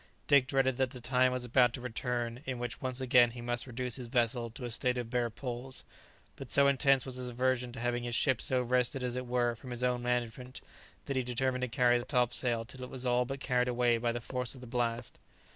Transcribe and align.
Dick 0.25 0.47
dreaded 0.47 0.77
that 0.77 0.89
the 0.89 0.99
time 0.99 1.31
was 1.31 1.45
about 1.45 1.73
to 1.73 1.79
return 1.79 2.41
in 2.47 2.57
which 2.57 2.81
once 2.81 2.99
again 2.99 3.29
he 3.29 3.39
must 3.41 3.67
reduce 3.67 3.97
his 3.97 4.07
vessel 4.07 4.49
to 4.49 4.65
a 4.65 4.71
state 4.71 4.97
of 4.97 5.11
bare 5.11 5.29
poles; 5.29 5.83
but 6.35 6.49
so 6.49 6.67
intense 6.67 7.05
was 7.05 7.17
his 7.17 7.29
aversion 7.29 7.71
to 7.71 7.79
having 7.79 8.01
his 8.01 8.15
ship 8.15 8.41
so 8.41 8.63
wrested 8.63 9.03
as 9.03 9.15
it 9.15 9.27
were 9.27 9.53
from 9.53 9.69
his 9.69 9.83
own 9.83 10.01
management, 10.01 10.59
that 11.05 11.15
he 11.17 11.21
determined 11.21 11.61
to 11.61 11.67
carry 11.67 11.99
the 11.99 12.05
topsail 12.05 12.65
till 12.65 12.81
it 12.81 12.89
was 12.89 13.05
all 13.05 13.25
but 13.25 13.39
carried 13.39 13.67
away 13.67 13.99
by 13.99 14.11
the 14.11 14.19
force 14.19 14.55
of 14.55 14.61
the 14.61 14.65
blast. 14.65 15.19